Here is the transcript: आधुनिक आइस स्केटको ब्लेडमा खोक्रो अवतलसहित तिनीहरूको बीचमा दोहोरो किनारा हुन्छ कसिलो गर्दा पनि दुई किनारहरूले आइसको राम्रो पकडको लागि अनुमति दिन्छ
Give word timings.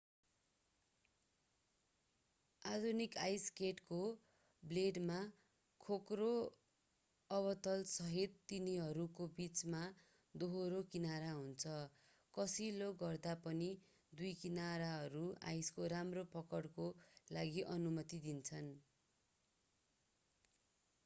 आधुनिक 2.61 3.17
आइस 3.23 3.43
स्केटको 3.49 3.99
ब्लेडमा 4.63 5.17
खोक्रो 5.81 6.29
अवतलसहित 7.29 8.39
तिनीहरूको 8.47 9.27
बीचमा 9.35 9.83
दोहोरो 10.35 10.81
किनारा 10.89 11.29
हुन्छ 11.35 11.77
कसिलो 12.33 12.89
गर्दा 13.03 13.37
पनि 13.45 13.69
दुई 14.13 14.33
किनारहरूले 14.41 15.39
आइसको 15.53 15.91
राम्रो 15.95 16.27
पकडको 16.35 16.91
लागि 17.33 17.69
अनुमति 17.71 18.25
दिन्छ 18.27 18.65